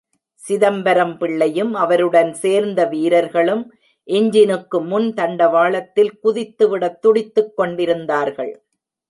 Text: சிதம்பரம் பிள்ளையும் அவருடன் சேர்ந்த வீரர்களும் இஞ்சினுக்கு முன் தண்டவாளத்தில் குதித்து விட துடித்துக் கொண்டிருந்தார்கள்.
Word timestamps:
சிதம்பரம் 0.35 1.17
பிள்ளையும் 1.17 1.73
அவருடன் 1.73 2.33
சேர்ந்த 2.33 2.85
வீரர்களும் 2.85 3.61
இஞ்சினுக்கு 4.07 4.79
முன் 4.85 5.13
தண்டவாளத்தில் 5.13 6.11
குதித்து 6.19 6.67
விட 6.69 6.89
துடித்துக் 6.89 7.55
கொண்டிருந்தார்கள். 7.55 8.53